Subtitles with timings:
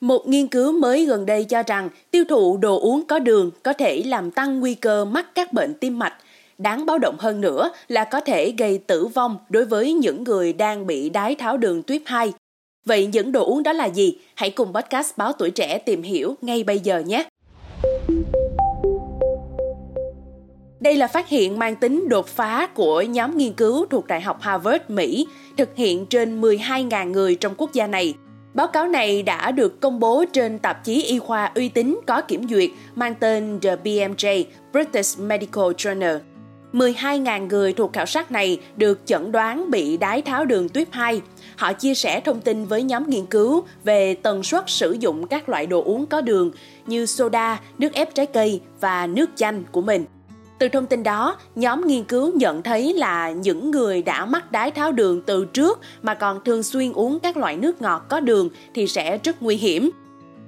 [0.00, 3.72] Một nghiên cứu mới gần đây cho rằng tiêu thụ đồ uống có đường có
[3.72, 6.14] thể làm tăng nguy cơ mắc các bệnh tim mạch.
[6.58, 10.52] Đáng báo động hơn nữa là có thể gây tử vong đối với những người
[10.52, 12.32] đang bị đái tháo đường tuyếp 2.
[12.84, 14.18] Vậy những đồ uống đó là gì?
[14.34, 17.28] Hãy cùng podcast Báo Tuổi Trẻ tìm hiểu ngay bây giờ nhé!
[20.80, 24.38] Đây là phát hiện mang tính đột phá của nhóm nghiên cứu thuộc Đại học
[24.40, 25.26] Harvard, Mỹ,
[25.56, 28.14] thực hiện trên 12.000 người trong quốc gia này–
[28.56, 32.20] Báo cáo này đã được công bố trên tạp chí y khoa uy tín có
[32.20, 36.18] kiểm duyệt mang tên The BMJ British Medical Journal.
[36.72, 41.20] 12.000 người thuộc khảo sát này được chẩn đoán bị đái tháo đường tuyếp 2.
[41.56, 45.48] Họ chia sẻ thông tin với nhóm nghiên cứu về tần suất sử dụng các
[45.48, 46.50] loại đồ uống có đường
[46.86, 50.04] như soda, nước ép trái cây và nước chanh của mình.
[50.58, 54.70] Từ thông tin đó, nhóm nghiên cứu nhận thấy là những người đã mắc đái
[54.70, 58.48] tháo đường từ trước mà còn thường xuyên uống các loại nước ngọt có đường
[58.74, 59.90] thì sẽ rất nguy hiểm.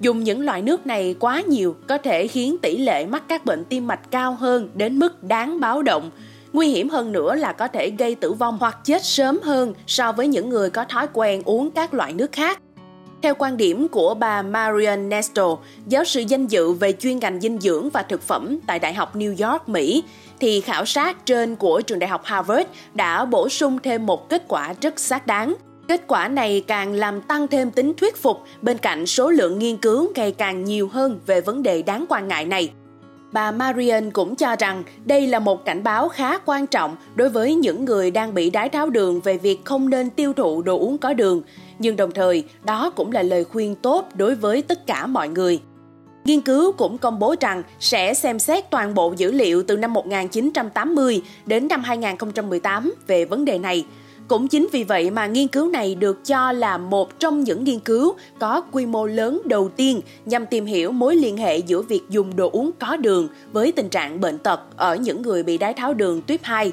[0.00, 3.64] Dùng những loại nước này quá nhiều có thể khiến tỷ lệ mắc các bệnh
[3.64, 6.10] tim mạch cao hơn đến mức đáng báo động.
[6.52, 10.12] Nguy hiểm hơn nữa là có thể gây tử vong hoặc chết sớm hơn so
[10.12, 12.60] với những người có thói quen uống các loại nước khác.
[13.22, 17.60] Theo quan điểm của bà Marian Nestor, giáo sư danh dự về chuyên ngành dinh
[17.60, 20.04] dưỡng và thực phẩm tại Đại học New York, Mỹ,
[20.40, 24.42] thì khảo sát trên của trường đại học Harvard đã bổ sung thêm một kết
[24.48, 25.54] quả rất xác đáng.
[25.88, 29.76] Kết quả này càng làm tăng thêm tính thuyết phục bên cạnh số lượng nghiên
[29.76, 32.70] cứu ngày càng nhiều hơn về vấn đề đáng quan ngại này.
[33.32, 37.54] Bà Marian cũng cho rằng đây là một cảnh báo khá quan trọng đối với
[37.54, 40.98] những người đang bị đái tháo đường về việc không nên tiêu thụ đồ uống
[40.98, 41.42] có đường,
[41.78, 45.60] nhưng đồng thời đó cũng là lời khuyên tốt đối với tất cả mọi người.
[46.24, 49.92] Nghiên cứu cũng công bố rằng sẽ xem xét toàn bộ dữ liệu từ năm
[49.92, 53.84] 1980 đến năm 2018 về vấn đề này.
[54.28, 57.80] Cũng chính vì vậy mà nghiên cứu này được cho là một trong những nghiên
[57.80, 62.02] cứu có quy mô lớn đầu tiên nhằm tìm hiểu mối liên hệ giữa việc
[62.08, 65.74] dùng đồ uống có đường với tình trạng bệnh tật ở những người bị đái
[65.74, 66.72] tháo đường tuyếp 2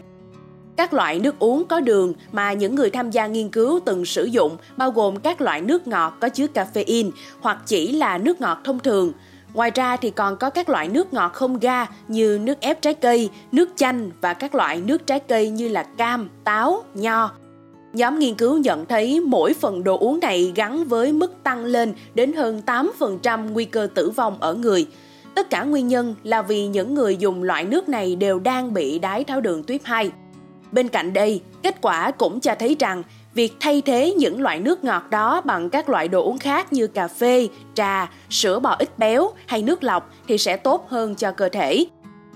[0.78, 4.26] các loại nước uống có đường mà những người tham gia nghiên cứu từng sử
[4.26, 8.58] dụng bao gồm các loại nước ngọt có chứa caffeine hoặc chỉ là nước ngọt
[8.64, 9.12] thông thường.
[9.54, 12.94] Ngoài ra thì còn có các loại nước ngọt không ga như nước ép trái
[12.94, 17.32] cây, nước chanh và các loại nước trái cây như là cam, táo, nho.
[17.96, 21.94] Nhóm nghiên cứu nhận thấy mỗi phần đồ uống này gắn với mức tăng lên
[22.14, 24.86] đến hơn 8% nguy cơ tử vong ở người.
[25.36, 29.00] Tất cả nguyên nhân là vì những người dùng loại nước này đều đang bị
[29.00, 30.12] đái tháo đường tuyếp 2.
[30.72, 33.04] Bên cạnh đây, kết quả cũng cho thấy rằng
[33.34, 36.88] việc thay thế những loại nước ngọt đó bằng các loại đồ uống khác như
[36.88, 41.32] cà phê, trà, sữa bò ít béo hay nước lọc thì sẽ tốt hơn cho
[41.32, 41.86] cơ thể.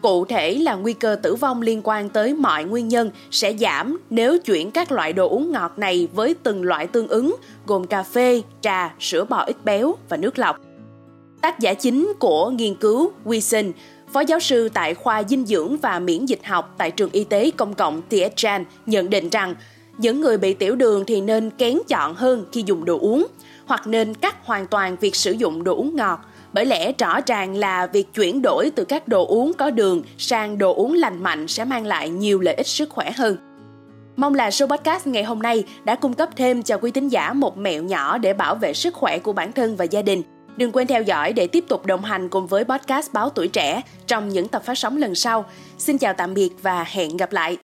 [0.02, 4.00] Cụ thể là nguy cơ tử vong liên quan tới mọi nguyên nhân sẽ giảm
[4.10, 7.36] nếu chuyển các loại đồ uống ngọt này với từng loại tương ứng
[7.68, 10.58] gồm cà phê, trà, sữa bò ít béo và nước lọc.
[11.42, 13.72] Tác giả chính của nghiên cứu Wilson
[14.14, 17.52] Phó giáo sư tại khoa dinh dưỡng và miễn dịch học tại trường y tế
[17.58, 19.56] công cộng Tietchan nhận định rằng
[20.00, 23.28] những người bị tiểu đường thì nên kén chọn hơn khi dùng đồ uống,
[23.66, 26.20] hoặc nên cắt hoàn toàn việc sử dụng đồ uống ngọt
[26.54, 30.58] bởi lẽ rõ ràng là việc chuyển đổi từ các đồ uống có đường sang
[30.58, 33.38] đồ uống lành mạnh sẽ mang lại nhiều lợi ích sức khỏe hơn.
[34.16, 37.34] Mong là show podcast ngày hôm nay đã cung cấp thêm cho quý thính giả
[37.34, 40.22] một mẹo nhỏ để bảo vệ sức khỏe của bản thân và gia đình.
[40.58, 43.82] Đừng quên theo dõi để tiếp tục đồng hành cùng với podcast Báo Tuổi Trẻ
[44.08, 45.46] trong những tập phát sóng lần sau.
[45.78, 47.69] Xin chào tạm biệt và hẹn gặp lại!